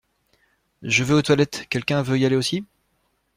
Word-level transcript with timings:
Je 0.81 1.03
vais 1.03 1.13
aux 1.13 1.21
toilettes, 1.21 1.67
quelqu'un 1.69 2.01
veut 2.01 2.17
y 2.17 2.25
aller 2.25 2.35
aussi? 2.35 2.65